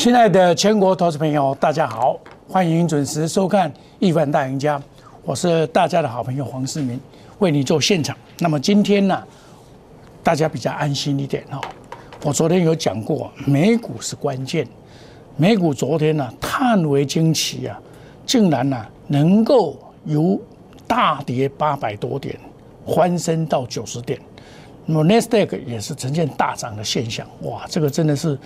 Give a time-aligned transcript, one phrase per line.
[0.00, 2.18] 亲爱的全国投资朋友，大家好，
[2.48, 4.78] 欢迎准时收看《亿万大赢家》，
[5.22, 6.98] 我是大家的好朋友黄世明，
[7.38, 8.16] 为你做现场。
[8.38, 9.22] 那么今天呢，
[10.22, 11.60] 大家比较安心一点哈。
[12.24, 14.66] 我昨天有讲过，美股是关键，
[15.36, 17.78] 美股昨天呢，叹为惊奇啊，
[18.24, 19.76] 竟然呢能够
[20.06, 20.40] 由
[20.86, 22.34] 大跌八百多点，
[22.86, 24.18] 翻身到九十点。
[24.86, 28.38] 那么 Nasdaq 也是呈现大涨的现象，哇，这个真的是，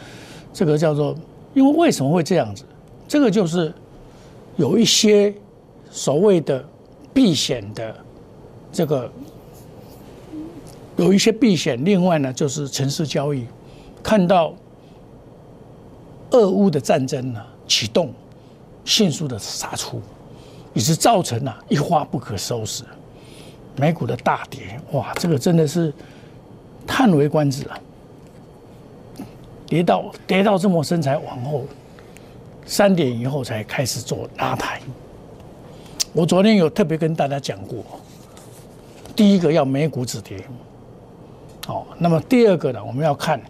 [0.53, 1.15] 这个叫做，
[1.55, 2.65] 因为为什么会这样子？
[3.09, 3.73] 这个就是
[4.57, 5.33] 有一些
[5.91, 6.65] 所谓的
[7.13, 7.95] 避险的
[8.73, 9.11] 这个
[10.97, 13.47] 有一些避险，另外呢就是城市交易，
[14.03, 14.53] 看到
[16.31, 18.13] 俄乌的战争呢启动，
[18.85, 20.03] 迅速的杀出，
[20.73, 22.85] 以致造成了一发不可收拾，
[23.77, 25.93] 美股的大跌，哇，这个真的是。
[26.87, 27.81] 叹为观止啊！
[29.75, 31.65] 跌到跌到这么深才往后
[32.65, 34.81] 三点以后才开始做拉抬。
[36.13, 37.85] 我昨天有特别跟大家讲过，
[39.17, 40.39] 第一个要美股止跌，
[41.67, 43.41] 哦，那么第二个呢，我们要看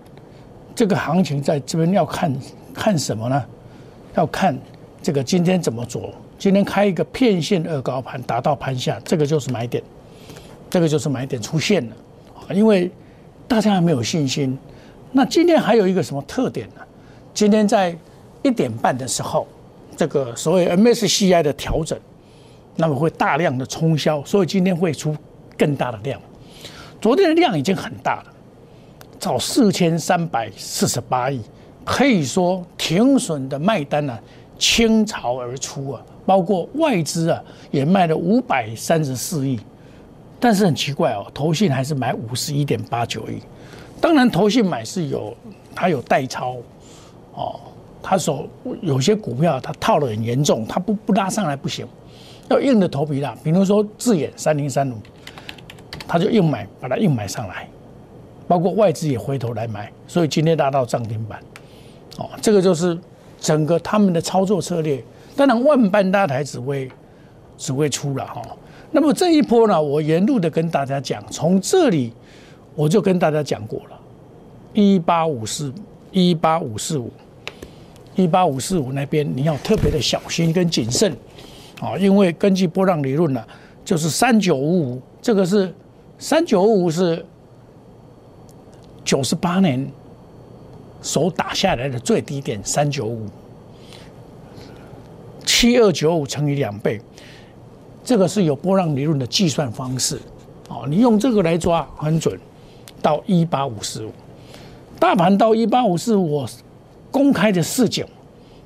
[0.75, 2.35] 这个行情在这边要看
[2.73, 3.45] 看什么呢？
[4.15, 4.59] 要看
[5.03, 6.11] 这个今天怎么做。
[6.39, 9.85] 今天开一个片线二高盘，达到盘下，这个就是买点，
[10.71, 11.95] 这个就是买点出现了
[12.55, 12.91] 因为。
[13.47, 14.59] 大家还没有信心。
[15.17, 16.81] 那今天还有一个什么特点呢？
[17.33, 17.97] 今天在
[18.43, 19.47] 一点半的时候，
[19.97, 21.97] 这个所谓 MSCI 的调整，
[22.75, 25.17] 那么会大量的冲销，所以今天会出
[25.57, 26.21] 更大的量。
[27.01, 28.33] 昨天的量已经很大了，
[29.21, 31.41] 找四千三百四十八亿，
[31.85, 34.19] 可以说停损的卖单呢
[34.59, 37.41] 倾巢而出啊，包括外资啊
[37.71, 39.61] 也卖了五百三十四亿。
[40.41, 43.39] 但是很奇怪哦，投信还是买五十一点八九亿。
[44.01, 45.35] 当然，投信买是有，
[45.75, 46.57] 它有代抄，
[47.35, 47.59] 哦，
[48.03, 48.47] 它所
[48.83, 51.87] 有些股票它套的很严重，它不不拉上来不行，
[52.51, 53.35] 要硬的头皮拉。
[53.43, 54.95] 比如说智眼三零三五，
[56.07, 57.67] 他就硬买，把它硬买上来。
[58.47, 61.41] 包括外资也回头来买，所以今天拉到涨停板。
[62.19, 62.97] 哦，这个就是
[63.41, 65.03] 整个他们的操作策略。
[65.35, 66.91] 当然，万般大台只会
[67.57, 68.43] 只会出了哈。
[68.91, 72.13] 那么这一波呢，我沿路的跟大家讲，从这里
[72.75, 74.01] 我就跟大家讲过了，
[74.73, 75.73] 一八五四
[76.11, 77.11] 一八五四五
[78.17, 81.17] 一八五四五那边你要特别的小心跟谨慎
[81.81, 83.45] 啊，因为根据波浪理论呢，
[83.85, 85.73] 就是三九五五，这个是
[86.19, 87.25] 三九五五是
[89.05, 89.87] 九十八年
[91.03, 93.27] 手打下来的最低点，三九五
[95.45, 97.01] 七二九五乘以两倍。
[98.03, 100.21] 这个是有波浪理论的计算方式，
[100.69, 102.39] 哦，你用这个来抓很准，
[103.05, 104.11] 到一八五四五，
[104.99, 106.49] 大盘到一八五四五，我
[107.11, 108.09] 公开的四九，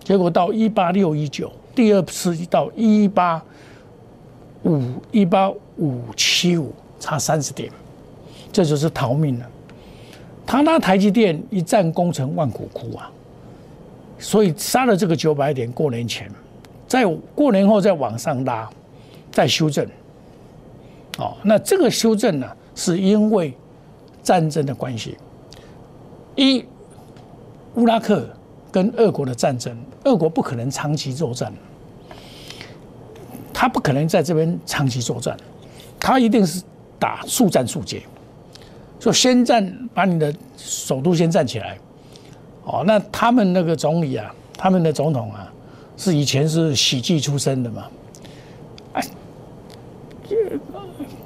[0.04, 3.42] 结果到一八六一九，第二次到一八
[4.62, 7.68] 五一八五七五，差三十点，
[8.52, 9.46] 这就是逃命了。
[10.46, 13.10] 他拉台积电一战功成万骨枯啊，
[14.20, 16.30] 所以杀了这个九百点，过年前，
[16.86, 17.04] 在
[17.34, 18.70] 过年后再往上拉。
[19.30, 19.86] 再修正，
[21.18, 23.54] 哦，那这个修正呢，是因为
[24.22, 25.16] 战争的关系。
[26.36, 26.64] 一，
[27.74, 28.28] 乌拉克
[28.70, 31.52] 跟俄国的战争，俄国不可能长期作战，
[33.52, 35.36] 他不可能在这边长期作战，
[35.98, 36.62] 他一定是
[36.98, 38.02] 打速战速决，
[38.98, 41.78] 就先占把你的首都先站起来。
[42.64, 45.52] 哦，那他们那个总理啊，他们的总统啊，
[45.96, 47.86] 是以前是喜剧出身的嘛。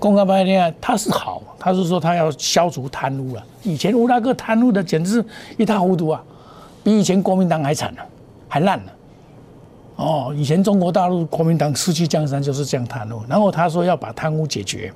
[0.03, 3.47] 公开拍片，他是好，他是说他要消除贪污了。
[3.63, 5.25] 以前乌拉克贪污的简直是
[5.57, 6.21] 一塌糊涂啊，
[6.83, 8.03] 比以前国民党还惨呢，
[8.49, 8.91] 还烂呢。
[9.95, 14.93] 哦，以前中国大陆国民党失去江山就是这样贪污，然后他说要把贪污解决。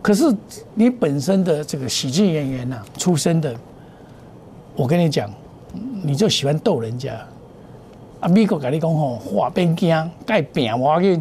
[0.00, 0.32] 可是
[0.74, 3.52] 你本身的这个喜剧演员呐，出身的，
[4.76, 5.28] 我跟你讲，
[6.04, 7.14] 你就喜欢逗人家。
[8.20, 11.20] 啊，美国跟你讲吼，话变惊，该变我紧。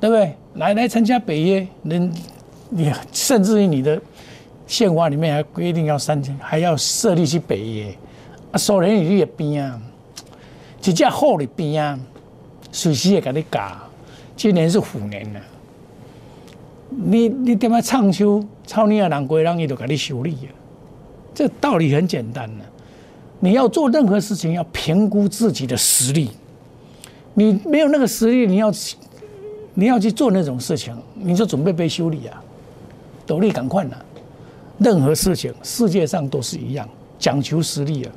[0.00, 0.34] 对不对？
[0.54, 2.12] 来来参加北约，人
[2.70, 4.00] 你甚至于你的
[4.66, 7.94] 宪法里面还规定要三千，还要设立去北约。
[8.50, 9.80] 啊，苏联你也边啊，
[10.84, 11.98] 一只好的边啊，
[12.72, 13.60] 随时也给你搞。
[14.36, 15.40] 今年是虎年了，
[16.88, 20.50] 你你点么唱秋，操你啊人鬼人伊都给你修理啊，
[21.32, 22.64] 这道理很简单的，
[23.38, 26.30] 你要做任何事情要评估自己的实力，
[27.34, 28.72] 你没有那个实力，你要。
[29.80, 32.44] 你要去做那种事情，你就准备被修理啊！
[33.26, 34.04] 斗笠赶快了。
[34.76, 36.86] 任何事情世界上都是一样，
[37.18, 38.12] 讲求实力啊！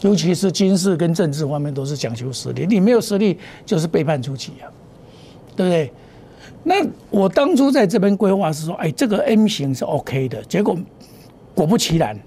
[0.00, 4.66] 尤其是军事跟政治方面都是讲求实力，你没有实力就是背叛出去啊，
[5.54, 5.92] 对不对？
[6.64, 10.76] 那我当初在这边规划是说，哎，这个 M 型是 OK 的，结果
[11.54, 12.18] 果不其然，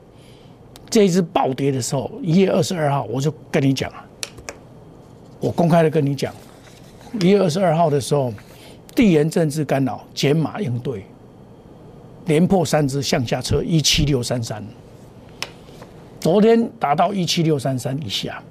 [0.89, 4.06] 这一只暴跌的时候，一月二十二号我就跟你讲啊，
[5.41, 6.33] 我公开的跟你讲，
[7.19, 8.33] 一月二十二号的时候，
[8.93, 11.05] 地缘政治干扰减码应对，
[12.25, 14.63] 连破三只向下车一七六三三。
[16.19, 18.43] 昨天达到一七六三三以下，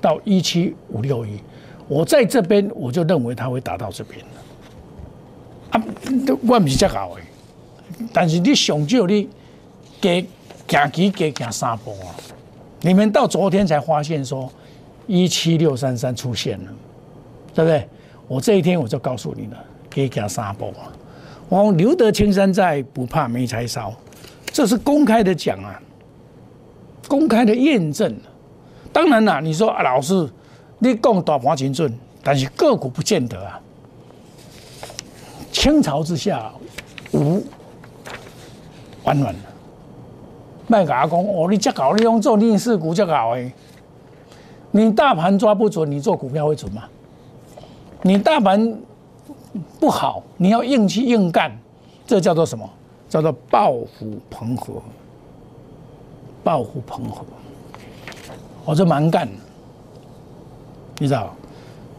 [0.00, 1.38] 到一七五六一，
[1.86, 4.24] 我在这边我就认为它会达到这边
[5.70, 5.82] 啊，
[6.46, 7.20] 我不是这搞的，
[8.12, 9.28] 但是你上少你
[10.00, 10.24] 给
[10.66, 12.14] 行期给行三波啊，
[12.80, 14.50] 你们到昨天才发现说
[15.06, 16.72] 一七六三三出现了，
[17.52, 17.86] 对不对？
[18.26, 20.92] 我这一天我就告诉你了，给行三波啊。
[21.48, 23.92] 我留得青山在，不怕没柴烧，
[24.52, 25.82] 这是公开的讲啊。
[27.08, 28.16] 公开的验证，
[28.92, 30.30] 当然啦，你说啊，老师，
[30.78, 31.92] 你讲大盘精准，
[32.22, 33.60] 但是个股不见得啊。
[35.50, 36.52] 清朝之下
[37.12, 37.42] 无
[39.02, 39.40] 完卵了，
[40.68, 43.52] 卖甲讲哦，你这搞你用做逆势股这搞诶，
[44.70, 46.84] 你大盘抓不准，你做股票会准吗？
[48.02, 48.78] 你大盘
[49.78, 51.50] 不好，你要硬气硬干，
[52.06, 52.68] 这叫做什么？
[53.08, 54.82] 叫做抱虎彭河。
[56.42, 57.26] 抱虎捧虎，
[58.64, 59.28] 我这蛮干，
[60.98, 61.36] 你知道，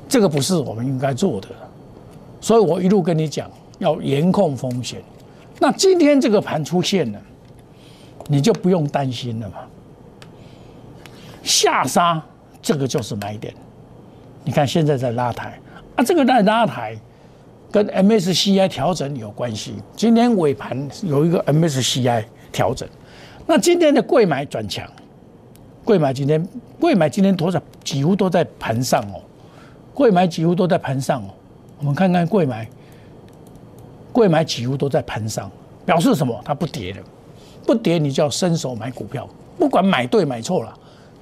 [0.10, 1.50] 这个不是我们应该做的，
[2.42, 5.00] 所以我一路跟你讲要严控风险。
[5.60, 7.22] 那今天这个盘出现了，
[8.30, 9.58] 你就不用担心了嘛。
[11.44, 12.20] 下杀
[12.64, 13.54] 这个就是买点，
[14.44, 15.60] 你看现在在拉抬
[15.96, 16.98] 啊，这个在拉抬
[17.72, 19.76] 跟 MSCI 调整有关系。
[19.96, 22.88] 今天尾盘有一个 MSCI 调整。
[23.48, 24.86] 那今天的贵买转强，
[25.84, 26.46] 贵买今天
[26.80, 29.22] 贵买今天多少几乎都在盘上哦，
[29.94, 31.30] 贵买几乎都在盘上哦。
[31.80, 32.70] 我们看看贵买，
[34.12, 35.50] 贵买几乎都在盘上，
[35.86, 36.40] 表示什么？
[36.46, 37.00] 它不跌了，
[37.66, 39.28] 不跌你就要伸手买股票，
[39.58, 40.74] 不管买对买错了，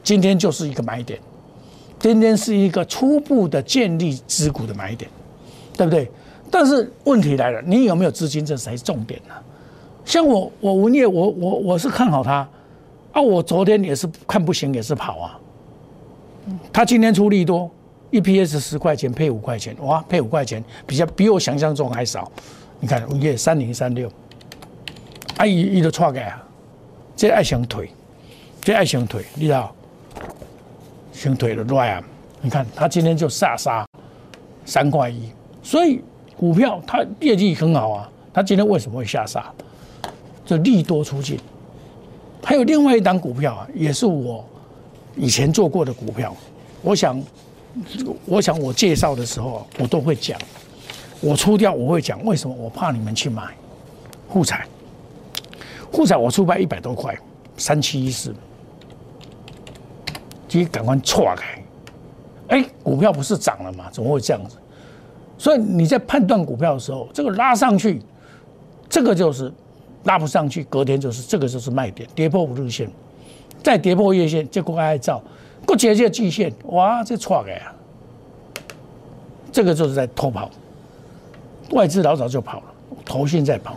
[0.04, 1.20] 今天就是一个买点，
[1.98, 5.10] 今天是一个初步的建立支股的买点，
[5.80, 6.12] 对不对？
[6.52, 8.46] 但是问题来了，你有没有资金？
[8.46, 9.34] 这才是重点呢。
[10.04, 12.48] 像我，我文业，我我我是看好它，
[13.14, 15.40] 啊，我昨天也是看不行，也是跑啊。
[16.74, 17.70] 他今天出力多
[18.12, 22.30] ，EPS 十块钱配五块钱，哇，配五块钱比较比我想象中还少。
[22.80, 24.12] 你看文业三零三六，
[25.38, 26.44] 啊，一一都错改啊，
[27.16, 27.90] 这爱想腿，
[28.62, 29.74] 这爱想腿，你知道？
[31.12, 32.04] 想腿的乱啊！
[32.40, 33.86] 你看他今天就杀杀
[34.64, 35.30] 三块一，
[35.70, 36.02] 所以
[36.36, 39.54] 股票它业绩很好啊，它今天为什么会下杀？
[40.44, 41.38] 就利多出尽，
[42.44, 44.44] 还有另外一档股票啊，也是我
[45.16, 46.36] 以前做过的股票。
[46.82, 47.22] 我想，
[48.26, 50.40] 我想我介绍的时候，我都会讲，
[51.22, 53.44] 我出掉我会讲为什么，我怕你们去买。
[54.28, 54.66] 护彩，
[55.92, 57.16] 护彩我出卖一百多块，
[57.58, 58.34] 三七一四，
[60.48, 61.64] 其实赶快错开。
[62.48, 63.88] 哎，股票不是涨了吗？
[63.92, 64.58] 怎么会这样子？
[65.40, 68.00] 所以你在判断股票的时候，这个拉上去，
[68.88, 69.52] 这个就是。
[70.06, 72.90] 拉不上去，隔天就是这个就是卖点，跌破五日线，
[73.62, 75.22] 再跌破月线，结果还照，
[75.66, 77.74] 过节这季线，哇，这错的呀！
[79.52, 80.50] 这个就是在偷跑，
[81.72, 82.64] 外资老早就跑了，
[83.04, 83.76] 头现在跑，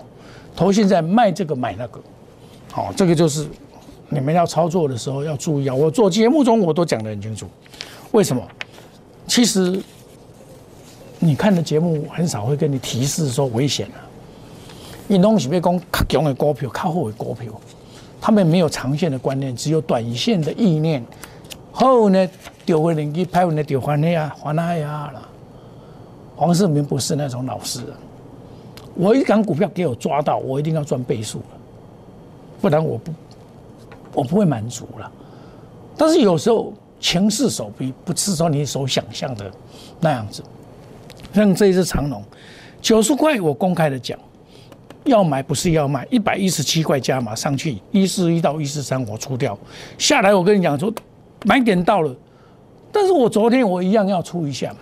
[0.54, 2.00] 头现在卖这个买那个，
[2.70, 3.44] 好，这个就是
[4.08, 5.74] 你们要操作的时候要注意啊！
[5.74, 7.48] 我做节目中我都讲得很清楚，
[8.12, 8.40] 为什么？
[9.26, 9.82] 其实
[11.24, 14.02] 你看的节目很少会跟你提示说危险啊。
[15.06, 17.52] 你拢是要讲较强的股票、较好的股票，
[18.20, 21.00] 他们没有长线的观念，只有短线的意念。
[21.70, 22.28] 后呢，
[22.66, 25.28] 丢回零机，拍完的丢还那呀，还那呀了。
[26.34, 27.94] 黄世明不是那种老实人，
[28.96, 31.44] 我一港股票给我抓到，我一定要赚倍数了
[32.60, 33.12] 不然我不
[34.12, 35.08] 我不会满足了。
[35.96, 39.48] 但是有时候情势所逼，不是说你所想象的
[40.00, 40.42] 那样子。
[41.32, 42.22] 像这一只长龙，
[42.80, 44.18] 九十块，我公开的讲。
[45.04, 49.58] 要买不是要卖，一百一十七块加码上去，一四一到一四三我出掉，
[49.98, 50.94] 下来我跟你讲说
[51.44, 52.16] 买点到了，
[52.92, 54.72] 但是我昨天我一样要出一下，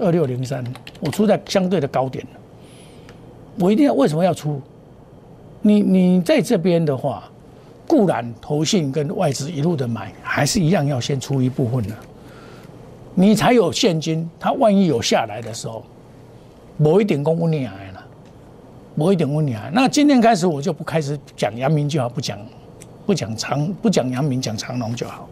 [0.00, 0.64] 二六零三，
[0.98, 2.26] 我出在相对的高点
[3.56, 4.60] 我一定要为什么要出？
[5.62, 7.30] 你你在这边的话，
[7.86, 11.94] 固然投信跟外资一路的买，还是一样要先出一部分的，
[13.14, 15.84] 你才有现金，它万一有下来的时候，
[16.78, 17.74] 某一点公布你啊。
[19.00, 22.36] 我一点问你啊，那今天开始我就不开始讲阳明就好，不讲
[23.06, 25.28] 不讲长不讲阳明，讲长隆就好。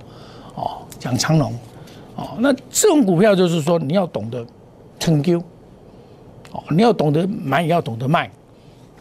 [0.55, 1.53] 哦，讲长龙，
[2.15, 4.47] 哦，那这种股票就是说你要懂得
[5.01, 5.41] 成丢，
[6.53, 8.31] 哦，你要懂得买也要懂得卖，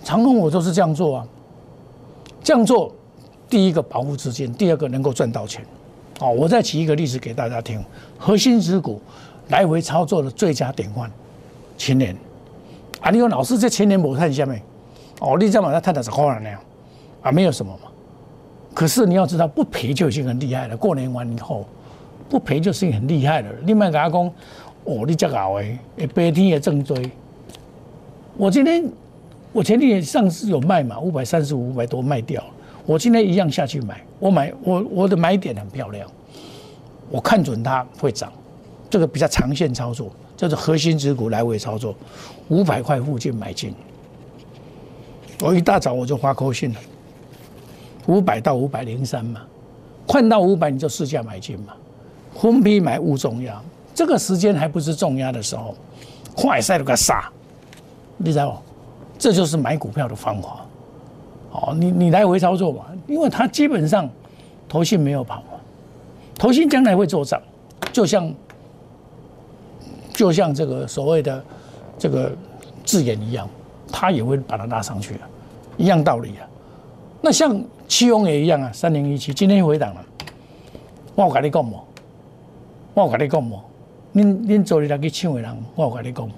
[0.04, 1.28] 长龙我都是这样做啊，
[2.44, 2.92] 这样做，
[3.48, 5.64] 第一个保护资金，第二个能够赚到钱，
[6.20, 7.86] 哦，我再举一个例子给大家听，
[8.18, 9.00] 核心之股
[9.50, 11.12] 来回操作的最佳典范，
[11.78, 12.18] 青年，
[13.02, 14.62] 啊，你说老师这千年没看下面，
[15.20, 16.60] 哦，你再把它探到十块那样，
[17.22, 17.90] 啊，没有什么嘛。
[18.74, 20.76] 可是你要知道，不赔就已经很厉害了。
[20.76, 21.66] 过年完以后，
[22.30, 23.50] 不赔就是很厉害了。
[23.64, 24.32] 另外，跟他讲，
[24.84, 25.80] 哦，你这个哎，
[26.14, 27.10] 白天也正追。
[28.36, 28.84] 我今天，
[29.54, 32.44] 我前天上次有卖嘛，五百三十五、五百多卖掉。
[32.86, 36.08] 我今天一样下去买，我买我我的买点很漂亮，
[37.10, 38.32] 我看准它会涨，
[38.90, 41.96] 这个比较长线操作，叫做核心持股来回操作，
[42.50, 43.74] 五百块附近买进。
[45.42, 46.80] 我一大早我就发扣信了。
[48.08, 49.42] 五百到五百零三嘛，
[50.08, 51.74] 换到五百你就试价买进嘛，
[52.36, 53.60] 分批买勿重压，
[53.94, 55.74] 这个时间还不是重压的时候，
[56.36, 57.30] 快赛了个杀，
[58.18, 58.58] 你知道不？
[59.18, 60.66] 这就是买股票的方法。
[61.52, 64.08] 哦，你你来回操作嘛，因为它基本上
[64.70, 65.58] 投信没有跑嘛，
[66.38, 67.42] 投信将来会做涨，
[67.92, 68.32] 就像
[70.16, 71.44] 就像这个所谓的
[72.00, 72.32] 这个
[72.84, 73.48] 字眼一样，
[73.92, 75.30] 它也会把它拉上去啊，
[75.78, 76.48] 一样道理啊。
[77.22, 77.64] 那像。
[77.88, 80.04] 七翁也一样啊，三零一七今天回档了。
[81.14, 81.88] 我有跟你讲么？
[82.96, 83.64] 我有跟你讲么？
[84.16, 86.34] 恁恁做你来去抢的人，我有跟你讲么？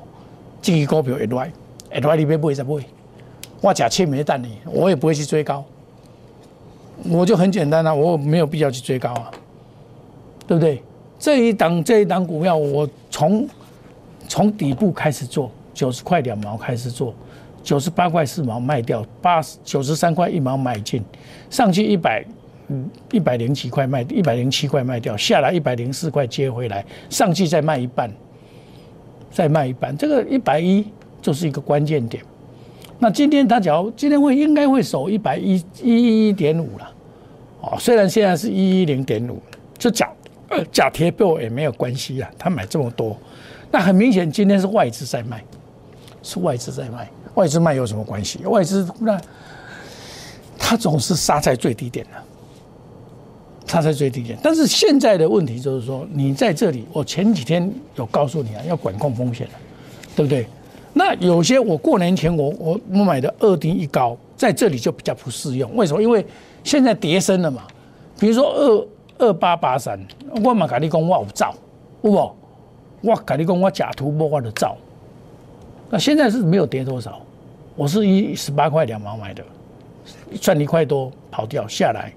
[0.61, 1.49] 这个股票会来，
[1.89, 2.73] 会来你别买再买。
[3.61, 5.63] 我假切没蛋你，我也不会去追高。
[7.09, 9.31] 我就很简单啊，我没有必要去追高啊，
[10.45, 10.83] 对不对？
[11.17, 13.47] 这一档这一档股票，我从
[14.27, 17.13] 从底部开始做，九十块两毛开始做。
[17.63, 21.03] 九十八块四毛卖掉，八十九十三块一毛买进，
[21.49, 22.23] 上去一百，
[22.69, 28.09] 嗯，一百零七块卖，一百零七块卖掉，下来一百零四块接回来，上去再卖一半，
[29.31, 30.85] 再卖一半，这个一百一
[31.21, 32.23] 就是一个关键点。
[32.99, 36.93] 那今天他只要今天会应该会守一百一一一点五了，
[37.59, 39.41] 哦，虽然现在是一一零点五，
[39.77, 40.09] 就假
[40.47, 43.17] 呃假贴标也没有关系啊，他买这么多，
[43.71, 45.43] 那很明显今天是外资在卖，
[46.23, 47.09] 是外资在卖。
[47.35, 48.43] 外资卖有什么关系？
[48.45, 49.19] 外资那
[50.57, 54.37] 他总是杀在最低点的，杀在最低点。
[54.41, 59.47] 但是现在的问题就是说，你在这里，我前几天有告诉你啊，要管控风险
[60.15, 60.47] 对不对？
[60.93, 65.75] 那有些我过年前我我我买的二丁一高，在这里就比较不适用。
[65.75, 66.01] 为什么？
[66.01, 66.25] 因为
[66.63, 67.61] 现在跌升了嘛。
[68.19, 68.87] 比如说二
[69.27, 69.99] 二八八三，
[70.43, 71.53] 我嘛跟你讲我有造，
[72.01, 72.35] 有不？
[73.01, 74.75] 我跟你讲我假突破我的造。
[75.89, 77.21] 那现在是没有跌多少。
[77.75, 79.43] 我是一十八块两毛买的，
[80.41, 82.11] 赚一块多跑掉下来，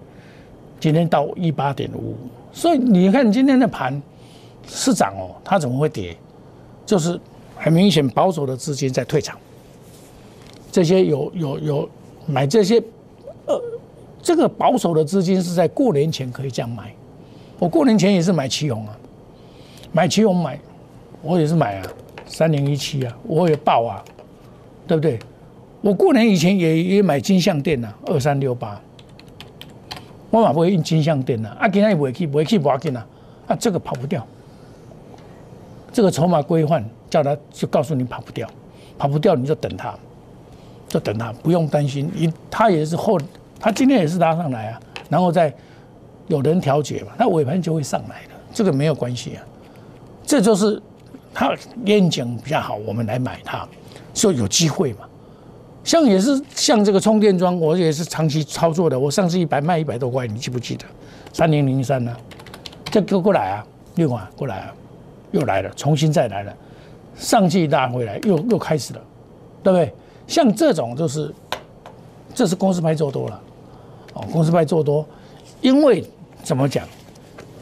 [0.81, 2.17] 今天到一八点五，
[2.51, 4.01] 所以你看今天的盘
[4.67, 6.17] 是涨哦，它怎么会跌？
[6.87, 7.21] 就是
[7.57, 9.39] 很明显保守的资金在退场，
[10.73, 11.91] 这些有有有
[12.27, 12.83] 买这些，
[13.45, 13.61] 呃，
[14.23, 16.91] 这个保守的资金是在过年前可以这样买，
[17.59, 18.99] 我过年前也是买旗红啊，
[19.93, 20.59] 买旗红买，
[21.23, 21.87] 我也是买啊，
[22.27, 24.03] 三零一七啊，我也报啊，
[24.87, 25.19] 对不对？
[25.83, 28.81] 我过年以前也也买金项店呐，二三六八，
[30.31, 33.03] 我嘛不会印金项店呐，啊，今天也不会去，不会去，不要紧呐，
[33.47, 34.27] 啊，这个跑不掉，
[35.93, 38.49] 这个筹码规范叫他就告诉你跑不掉，
[38.99, 39.95] 跑不掉你就等他，
[40.87, 43.19] 就等他，不用担心，一他也是后，
[43.59, 45.53] 他今天也是拉上来啊，然后再
[46.29, 49.43] 有人调节嘛，那尾盘就会上来的，这个没有关系啊，
[50.27, 50.81] 这就是
[51.33, 53.67] 它愿景比较好，我们来买它，
[54.15, 55.01] 说有机会嘛。
[55.83, 58.99] 像也是像这个充电桩，我也是长期操作的。
[58.99, 60.85] 我上次一百卖一百多块，你记不记得？
[61.33, 62.15] 三零零三呢？
[62.85, 64.75] 这哥过来啊，六万过来啊，
[65.31, 66.53] 又来了，重新再来了，
[67.17, 69.01] 上去拉回来，又又开始了，
[69.63, 69.95] 对不对？
[70.27, 71.33] 像这种就是，
[72.35, 73.41] 这是公司派做多了，
[74.15, 75.07] 哦，公司派做多，
[75.61, 76.05] 因为
[76.43, 76.87] 怎么讲？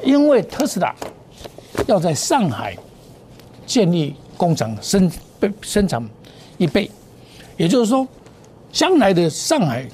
[0.02, 0.94] 因为特斯拉
[1.87, 2.76] 要在上海
[3.68, 5.08] 建立工厂生
[5.60, 6.02] 生产
[6.56, 6.90] 一倍。
[7.58, 8.06] 也就是说，
[8.72, 9.87] 将来的上海，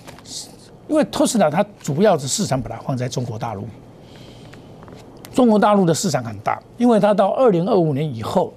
[0.87, 3.67] 因为特斯拉它主要的市场把它放在中国大陆，
[5.33, 8.53] 中国大陆的市场很大，因为它到二零二五年以后，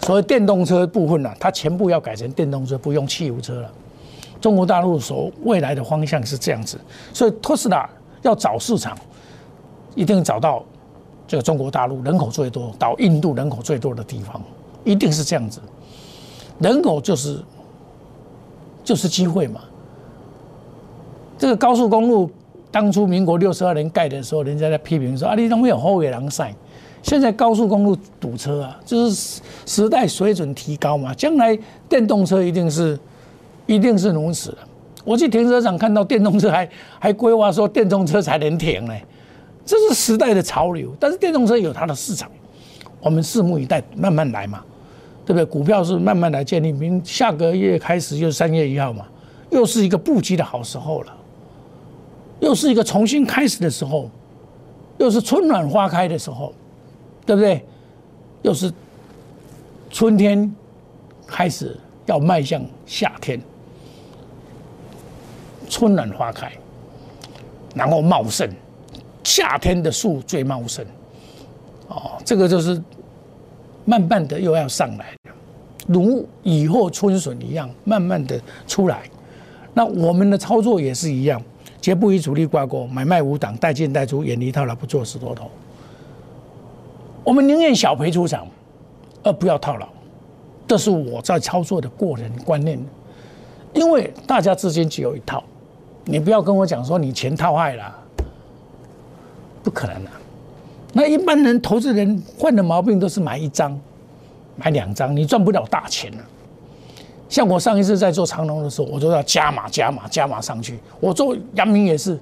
[0.00, 3.70] 所谓电动车部分呢，它全部要改成电动车，不用汽油车了。
[4.40, 6.76] 中国大陆所未来的方向是这样子，
[7.12, 7.88] 所以特斯拉
[8.22, 8.96] 要找市场，
[9.94, 10.64] 一定找到
[11.32, 14.38] 这个中国大陆人口最多，到印度人口最多的地方，
[14.84, 15.62] 一定是这样子，
[16.58, 17.42] 人口就是。
[18.84, 19.60] 就是机会嘛。
[21.38, 22.28] 这个高速公路
[22.70, 26.52] 当初民国六十二年盖的时候，人家在批评说啊，你都没有后尾狼塞。
[27.02, 31.56] 现在高速公路堵车啊，就是时代水准提高嘛，将来
[31.88, 32.98] 电动车一定是
[33.66, 34.54] 一定是如此。
[35.04, 38.94] 我去停车场看到电动车，还还规划说电动车才能停呢，
[39.64, 40.94] 这是时代的潮流。
[40.98, 42.30] 但是电动车有它的市场，
[43.00, 44.62] 我们拭目以待，慢慢来嘛，
[45.24, 45.44] 对不对？
[45.44, 49.06] 股票是慢慢来建立，明下个月开始就是三月一号嘛，
[49.50, 51.12] 又是一个布局的好时候了，
[52.40, 54.10] 又是一个重新开始的时候，
[54.98, 56.52] 又是春暖花开的时候。
[57.24, 57.64] 对不对？
[58.42, 58.70] 又是
[59.90, 60.52] 春天
[61.24, 63.40] 开始要迈向夏天，
[65.68, 66.50] 春暖花开，
[67.76, 68.50] 然后茂盛，
[69.24, 70.84] 夏天的树最茂盛。
[71.88, 72.80] 哦，这个就是
[73.84, 75.34] 慢慢的又要上来了，
[75.86, 79.02] 如雨后春笋一样，慢慢的出来。
[79.74, 81.42] 那我们的操作也是一样，
[81.80, 85.50] 绝不与主力挂钩，买卖无挡，带进带出，远离套牢，不做死多头。
[87.24, 88.46] 我们宁愿小赔出场，
[89.22, 89.86] 而不要套牢，
[90.66, 92.78] 这是我在操作的过人观念。
[93.74, 95.42] 因为大家之间只有一套，
[96.04, 98.01] 你不要跟我讲说你钱套坏了，
[99.62, 100.10] 不可能的。
[100.92, 103.78] 那一般人投资人患的毛病都是买一张、
[104.56, 106.18] 买两张，你赚不了大钱了。
[107.28, 110.78] 像我上一次在做长龙的时候，我都要加码、加码、加码上去。
[111.00, 112.18] 我做阳明也是，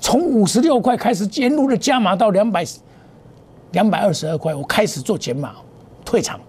[0.00, 2.64] 从五十六块开始，一路的加码到两百。
[3.72, 5.54] 两百二十二块，我开始做减码，
[6.04, 6.40] 退场，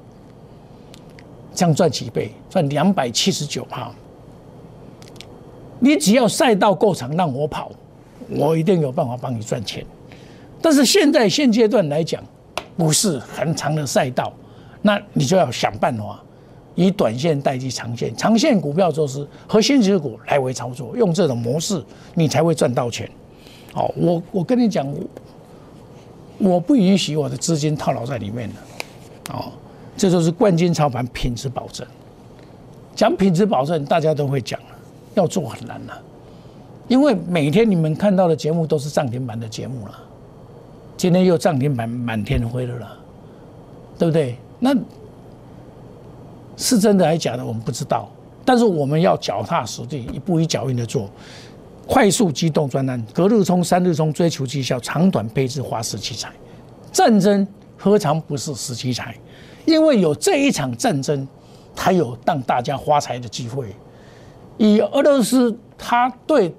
[1.53, 2.33] 这样赚几倍？
[2.49, 3.93] 赚两百七十九哈。
[5.77, 7.71] 你只要赛道够长，让我跑，
[8.31, 9.85] 我一定有办法帮你赚钱。
[10.61, 12.23] 但是现在现阶段来讲，
[12.77, 14.31] 不是很长的赛道，
[14.81, 16.21] 那你就要想办法
[16.75, 21.83] 以短线代替长线，长线股票就是核心持股来回操作，用这种模式，
[22.15, 23.09] 你才会赚到钱。
[23.73, 24.87] 哦，我我跟你讲。
[26.43, 28.55] 我不允许我的资金套牢在里面的，
[29.31, 29.51] 哦，
[29.95, 31.85] 这就是冠军操盘品质保证。
[32.95, 34.67] 讲品质保证，大家都会讲了
[35.13, 36.01] 要做很难了，
[36.91, 39.97] 因为每天你们看到的节目都是涨停板的节目了，
[40.97, 42.97] 今天又涨停板满天飞了了，
[43.97, 44.35] 对不对？
[44.59, 44.75] 那
[46.57, 48.09] 是真的还是假的，我们不知道，
[48.43, 51.09] 但是我们要脚踏实地，一步一脚印的做。
[51.87, 56.29] 快速机动专栏，隔日冲、三日冲，追求绩效，长短配置花式器材。
[56.91, 59.15] 战争何尝不是十七财？
[59.63, 61.25] 因为有这一场战争，
[61.73, 63.73] 才有让大家发财的机会。
[64.57, 66.53] 以俄罗斯他对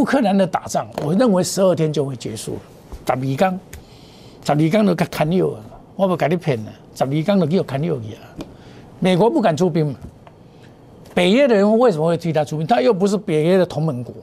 [0.00, 2.60] 乌克兰的打仗，我认为十二天就会结束了。
[3.06, 3.60] 十二缸，
[4.42, 5.62] 十二缸都砍六了，
[5.94, 6.72] 我不给你骗了。
[6.94, 8.24] 十二缸都给我砍六去啊！
[8.98, 9.94] 美国不敢出兵？
[11.12, 12.66] 北约的人为什么会替他出兵？
[12.66, 14.14] 他又不是北约的同盟国。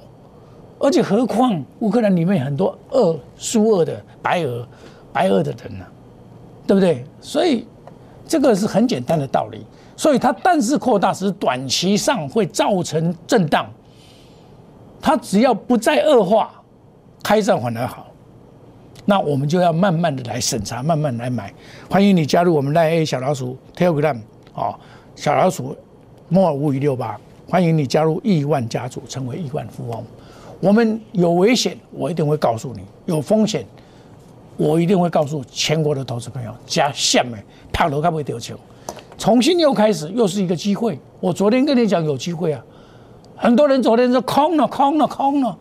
[0.80, 4.68] 而且何况乌克兰里面很多俄苏俄的白俄
[5.14, 5.86] 白俄的人呢，
[6.66, 7.06] 对不对？
[7.22, 7.68] 所以
[8.28, 9.64] 这个是很简单的道理。
[9.96, 13.68] 所以它但是扩大是短期上会造成震荡，
[15.02, 16.52] 它只要不再恶化，
[17.24, 18.08] 开战反而好。
[19.06, 21.54] 那我们就要慢慢的来审查，慢慢来买。
[21.90, 24.20] 欢迎你加入我们赖 A 小老鼠 Telegram
[24.54, 24.76] 哦，
[25.16, 25.76] 小老鼠
[26.28, 27.18] 莫五五六八，
[27.50, 30.04] 欢迎你加入亿万家族，成为亿万富翁。
[30.60, 33.66] 我们有危险，我一定会告诉你；有风险，
[34.58, 36.54] 我一定会告诉全国的投资朋友。
[36.66, 38.58] 加下面跳楼该不会丢球？
[39.18, 41.00] 重新又开始，又是一个机会。
[41.20, 42.62] 我昨天跟你讲有机会啊，
[43.38, 45.58] 很多人昨天说空了，空了，空了，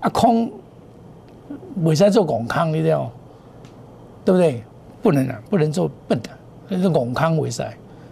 [0.00, 0.50] 啊空，
[1.84, 3.10] 未使做拱康，你知道？
[4.24, 4.62] 对不对？
[5.02, 6.30] 不能啊，不能做笨的，
[6.68, 7.62] 那是拱康为使。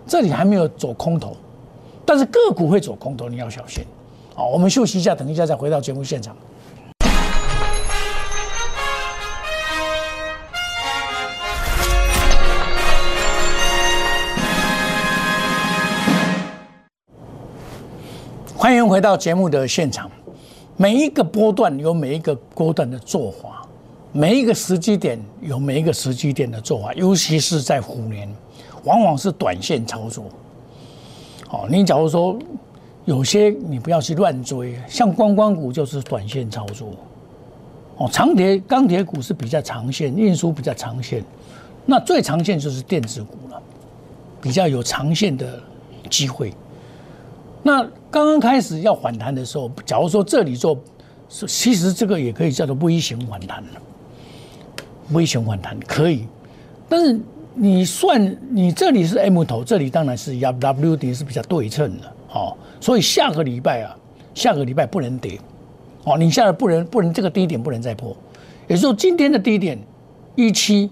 [0.07, 1.37] 这里还没有走空头，
[2.05, 3.83] 但是个股会走空头，你要小心。
[4.35, 6.37] 好，我们休息一下，等一下再回到节目现场。
[18.63, 20.09] 欢迎回到节目的现场。
[20.77, 23.67] 每一个波段有每一个波段的做法，
[24.13, 28.33] 每一个时机点有每一个时机点的做法，尤其是在虎年，
[28.85, 30.27] 往往是短线操作。
[31.49, 32.39] 好，你假如说。
[33.05, 36.91] 有些你不要去乱追，像观光股就是短线操作，
[37.97, 41.21] 哦，长铁、钢铁股是比较长线，运输比较长线，
[41.85, 43.61] 那最长线就是电子股了，
[44.41, 45.61] 比较有长线的
[46.09, 46.55] 机会。
[47.63, 50.77] 那刚刚开始要反弹的时候，假如说这里做，
[51.29, 53.81] 其实这个也可以叫做微型反弹了，
[55.13, 56.27] 微型反弹可以，
[56.89, 57.21] 但是
[57.55, 62.57] 你算你这里是 M 头，这里当然是压 W D 是比较对称的，好。
[62.81, 63.97] 所以下个礼拜啊，
[64.35, 65.39] 下个礼拜不能跌，
[66.03, 68.17] 哦，你下来不能不能这个低点不能再破，
[68.67, 69.79] 也就是说今天的低点
[70.35, 70.91] 一七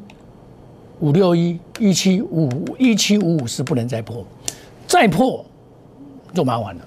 [1.00, 4.24] 五六一一七五一七五五是不能再破，
[4.86, 5.44] 再破
[6.34, 6.82] 就麻烦了。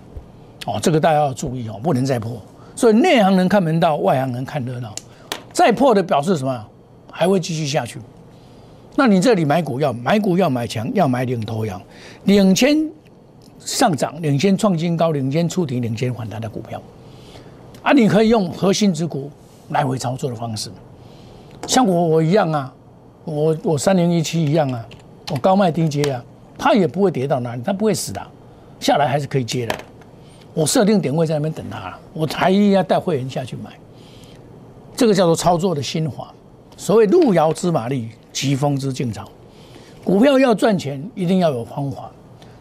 [0.66, 2.42] 哦，这个大家要注意哦，不能再破。
[2.76, 4.94] 所以内行人看门道，外行人看热闹。
[5.52, 6.66] 再破的表示什么？
[7.12, 8.00] 还会继续下去。
[8.96, 11.82] 那你这里买股要买股要买强，要买领头羊，
[12.26, 12.78] 领先
[13.60, 16.82] 上涨、领先创新高、领先触底、领先反弹的股票。
[17.82, 19.30] 啊，你可以用核心之股
[19.70, 20.72] 来回操作的方式。
[21.68, 22.74] 像我我一样啊，
[23.26, 24.86] 我我三零一七一样啊，
[25.32, 26.24] 我高卖低接啊，
[26.58, 28.22] 它也不会跌到哪里，它不会死的，
[28.84, 29.76] 下来还是可以接的。
[30.54, 33.72] 我设定点位在那边等它，我还要带会员下去买。
[34.96, 36.32] 这个叫做操作的心法。
[36.76, 39.28] 所谓路遥知马力，疾风知劲草。
[40.04, 42.12] 股票要赚钱，一定要有方法。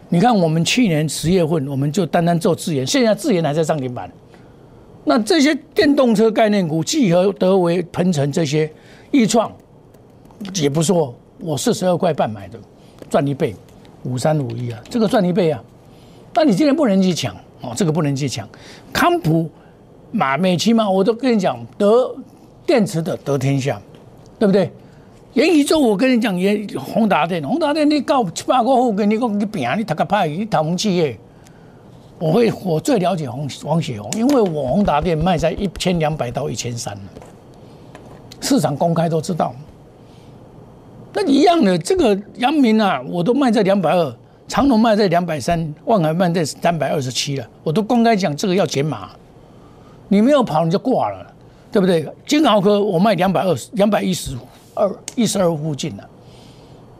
[0.07, 4.09] 你看，我们去年十月份，我们就单单做自研，现在自研还在涨停板。
[5.03, 8.71] 那这些电动车概念股，聚合、德维、鹏程这些，
[9.11, 9.51] 易创
[10.55, 11.13] 也不错。
[11.39, 12.57] 我四十二块半买的，
[13.09, 13.53] 赚一倍，
[14.03, 15.61] 五三五一啊，这个赚一倍啊。
[16.33, 17.35] 但你今天不能去抢。
[17.61, 18.45] 哦，这个不能去抢。
[18.91, 19.49] 康普、
[20.11, 22.13] 马美奇嘛，我都跟你讲，得
[22.65, 23.81] 电池的得天下，
[24.37, 24.69] 对不对？
[25.33, 31.17] 元宇宙，我跟你讲，也宏达电，宏达电你搞七八个户，跟你讲你拼，你读个派，你投红企业。
[32.19, 36.97] 我会，我最了解红王雪红，因为我宏达电卖在一千两百到一千三
[38.41, 39.55] 市场公开都知道。
[41.13, 44.13] 那一样的，这个阳明啊，我都卖在两百二。
[44.47, 49.09] 长隆卖在两百三，万海卖在三百二十七了，我都公开讲这个要减码，
[50.07, 51.33] 你没有跑你就挂了，
[51.71, 52.07] 对不对？
[52.27, 54.37] 金豪科我卖两百二十两百一十
[54.75, 56.09] 二一十二附近了，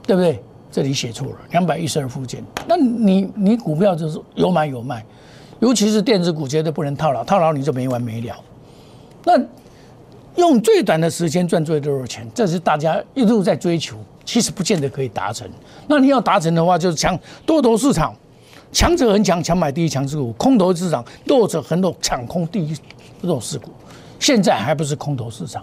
[0.08, 0.42] 对不对？
[0.72, 2.44] 这里写错了，两百一十二附近。
[2.68, 5.06] 那你你股票就是有买有卖，
[5.60, 8.36] 尤其是电子股绝对不能套牢，套牢你就没完没了。
[9.24, 9.40] 那
[10.36, 13.98] 用最短的时间赚最多的钱，这是大家一路在追求。
[14.26, 15.48] 其实不见得可以达成。
[15.88, 18.16] 那你要达成的话，就是强多头市场，
[18.72, 22.76] 强者恒强，强买第一强势股；空头市场，弱者恒弱，抢空第一
[23.22, 23.70] 弱势股。
[24.20, 25.62] 现在还不是空头市场，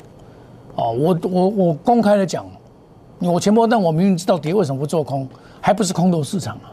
[0.77, 2.46] 哦，我我我公开的讲，
[3.18, 5.27] 我前波但我明明知道跌，为什么不做空？
[5.61, 6.73] 还不是空头市场啊？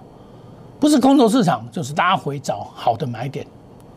[0.79, 3.45] 不是空头市场，就是拉回找好的买点，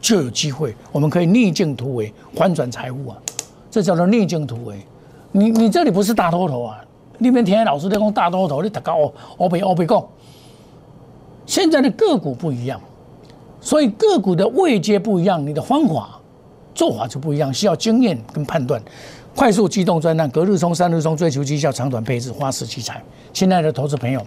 [0.00, 3.16] 就有机会，我们可以逆境突围，翻转财务啊！
[3.70, 4.79] 这叫做逆境突围。
[5.33, 6.81] 你你这里不是大多头啊？
[7.20, 10.04] 那边天老师在讲大多头，你大家哦哦别哦别讲。
[11.46, 12.80] 现在的个股不一样，
[13.61, 16.18] 所以个股的位阶不一样，你的方法
[16.74, 18.80] 做法就不一样，需要经验跟判断。
[19.35, 23.02] 快速机动专栏，隔日冲、三日冲，追求绩效，长短配置，花式器材。
[23.33, 24.20] 亲爱的投资朋友，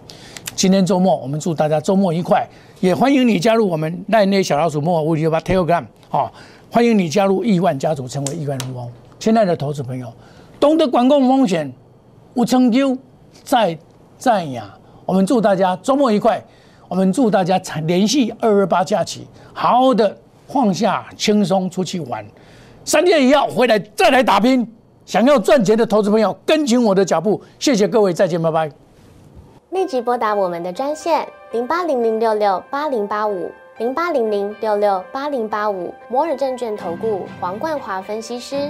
[0.55, 2.47] 今天周末，我们祝大家周末愉快，
[2.79, 6.31] 也欢迎你加入我们赖内小老鼠莫尔五九八 Telegram 好，
[6.71, 8.89] 欢迎你加入亿万家族，成为亿万富翁。
[9.19, 10.11] 亲爱的投资朋友，
[10.59, 11.71] 懂得管控风险。
[12.33, 12.97] 无成就
[13.43, 13.77] 在
[14.17, 14.75] 在呀！
[15.05, 16.43] 我们祝大家周末愉快。
[16.87, 20.15] 我们祝大家连续二二八假期，好好的
[20.47, 22.23] 放下轻松出去玩。
[22.85, 24.67] 三天以后回来再来打拼。
[25.05, 27.41] 想要赚钱的投资朋友，跟紧我的脚步。
[27.59, 28.71] 谢谢各位，再见，拜拜。
[29.71, 38.69] 立即拨打我们的专线零八零零六六八零八五零八零零六六八零八五摩尔证券投顾黄冠华分析师。